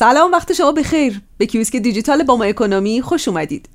[0.00, 1.20] سلام وقت شما بخیر.
[1.38, 3.68] به کیوسک دیجیتال با ما اکونومی خوش اومدید.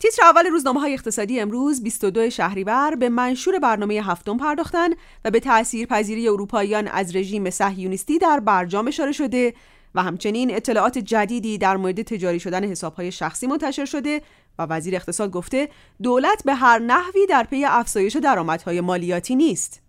[0.00, 4.90] تیتر اول روزنامه های اقتصادی امروز 22 شهریور به منشور برنامه هفتم پرداختن
[5.24, 9.54] و به تأثیر پذیری اروپاییان از رژیم صهیونیستی در برجام اشاره شده.
[9.94, 14.22] و همچنین اطلاعات جدیدی در مورد تجاری شدن حسابهای شخصی منتشر شده
[14.58, 15.68] و وزیر اقتصاد گفته
[16.02, 19.80] دولت به هر نحوی در پی افزایش درآمدهای مالیاتی نیست.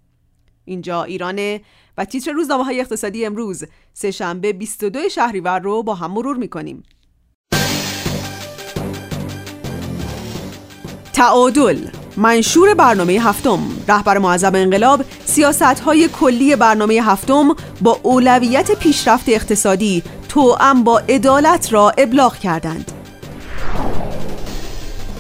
[0.66, 1.62] اینجا ایرانه
[1.98, 3.63] و تیتر روزنامه های اقتصادی امروز
[3.94, 6.84] سهشنبه 22 شهریور رو با هم مرور می‌کنیم.
[11.14, 13.59] تعادل منشور برنامه هفتم.
[13.88, 21.73] رهبر معظم انقلاب سیاست های کلی برنامه هفتم با اولویت پیشرفت اقتصادی توأم با عدالت
[21.73, 22.91] را ابلاغ کردند.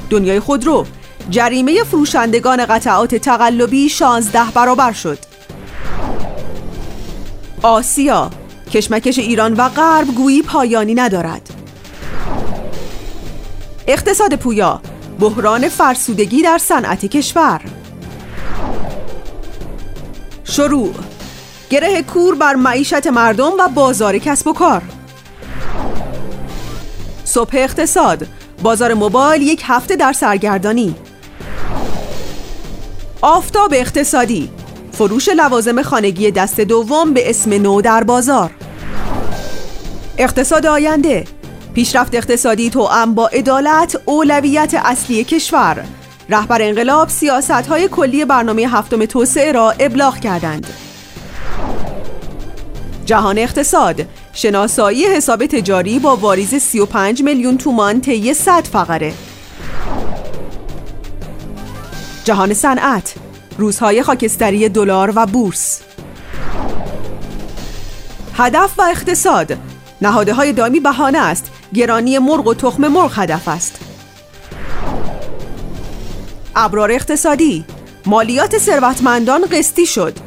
[0.09, 0.85] دنیای خودرو
[1.29, 5.17] جریمه فروشندگان قطعات تقلبی 16 برابر شد.
[7.61, 8.29] آسیا
[8.71, 11.49] کشمکش ایران و غرب گویی پایانی ندارد.
[13.87, 14.81] اقتصاد پویا
[15.19, 17.61] بحران فرسودگی در صنعت کشور.
[20.43, 20.93] شروع.
[21.69, 24.81] گره کور بر معیشت مردم و بازار کسب و کار.
[27.23, 28.27] صبح اقتصاد.
[28.63, 30.95] بازار موبایل یک هفته در سرگردانی.
[33.21, 34.49] آفتاب اقتصادی.
[34.91, 38.51] فروش لوازم خانگی دست دوم به اسم نو در بازار.
[40.17, 41.36] اقتصاد آینده.
[41.77, 45.85] پیشرفت اقتصادی توأم با عدالت اولویت اصلی کشور.
[46.29, 50.67] رهبر انقلاب سیاست های کلی برنامه هفتم توسعه را ابلاغ کردند.
[53.05, 59.13] جهان اقتصاد شناسایی حساب تجاری با واریز 35 میلیون تومان طی 100 فقره.
[62.23, 63.15] جهان صنعت
[63.57, 65.81] روزهای خاکستری دلار و بورس.
[68.33, 69.57] هدف و اقتصاد
[70.01, 71.51] نهاده های دائمی بهانه است.
[71.73, 73.79] گرانی مرغ و تخم مرغ هدف است.
[76.55, 77.65] ابرار اقتصادی.
[78.05, 80.17] مالیات ثروتمندان قسطی شد.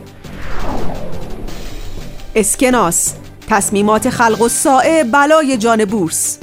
[2.34, 3.14] اسکناس.
[3.48, 6.38] تصمیمات خلق و سائه بلای جان بورس.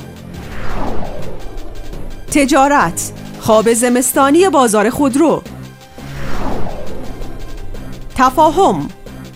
[2.31, 3.11] تجارت.
[3.39, 5.41] خواب زمستانی بازار خودرو.
[8.15, 8.89] تفاهم.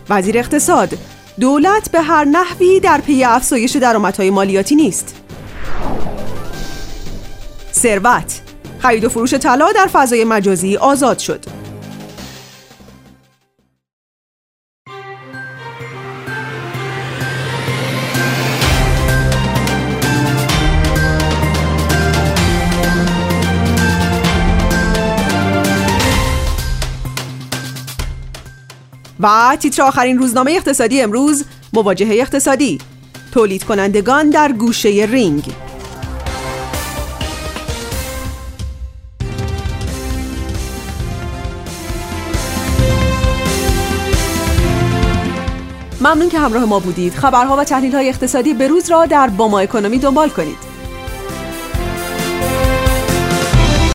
[0.10, 0.98] وزیر اقتصاد.
[1.42, 5.16] دولت به هر نحوی در پی افزایش درآمدهای مالیاتی نیست.
[7.74, 8.42] ثروت.
[8.80, 11.46] خرید و فروش طلا در فضای مجازی آزاد شد.
[29.22, 32.80] و تیتر آخرین روزنامه اقتصادی امروز مواجهه اقتصادی.
[33.32, 35.44] تولید کنندگان در گوشه رینگ.
[46.02, 47.14] ممنون که همراه ما بودید.
[47.14, 50.71] خبرها و تحلیل های اقتصادی روز را در باما اکونومی دنبال کنید.